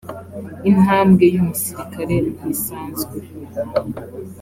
intambwe 0.69 1.23
yumusirikare 1.33 2.15
ntisanzwe. 2.35 3.15